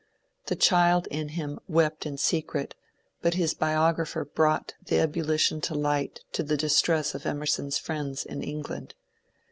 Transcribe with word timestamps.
The 0.47 0.55
child 0.55 1.05
in 1.11 1.29
him 1.29 1.59
wept 1.67 2.07
in 2.07 2.17
secret, 2.17 2.73
but 3.21 3.35
his 3.35 3.53
biographer 3.53 4.25
brought 4.25 4.73
the 4.83 4.97
ebullition 4.99 5.61
to 5.61 5.75
light 5.75 6.21
to 6.31 6.41
the 6.41 6.57
distress 6.57 7.13
of 7.13 7.27
Emerson's 7.27 7.77
friends 7.77 8.25
in 8.25 8.41
England. 8.41 8.95